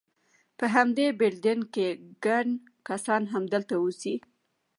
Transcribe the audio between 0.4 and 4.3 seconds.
په همدې بلډینګ کې، ګڼ کسان همدلته اوسي.